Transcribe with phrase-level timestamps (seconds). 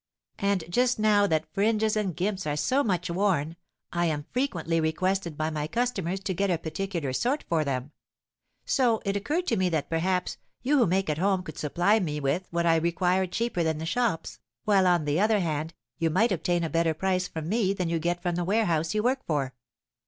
[0.39, 3.55] And just now that fringes and gimps are so much worn,
[3.93, 7.91] I am frequently requested by my customers to get a particular sort for them;
[8.65, 12.19] so it occurred to me that perhaps you who make at home could supply me
[12.19, 16.31] with what I required cheaper than the shops, while, on the other hand, you might
[16.31, 19.53] obtain a better price from me than you get from the warehouse you work for."